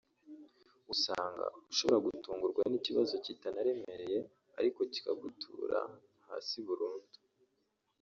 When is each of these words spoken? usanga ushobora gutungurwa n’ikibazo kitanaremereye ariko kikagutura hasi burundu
usanga 0.93 1.45
ushobora 1.71 1.99
gutungurwa 2.07 2.63
n’ikibazo 2.69 3.13
kitanaremereye 3.25 4.19
ariko 4.59 4.79
kikagutura 4.93 5.79
hasi 6.27 6.57
burundu 6.67 7.09